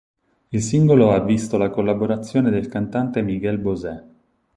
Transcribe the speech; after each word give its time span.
Il 0.49 0.63
singolo 0.63 1.11
ha 1.11 1.19
visto 1.19 1.57
la 1.59 1.69
collaborazione 1.69 2.49
del 2.49 2.67
cantante 2.67 3.21
Miguel 3.21 3.59
Bosé. 3.59 4.03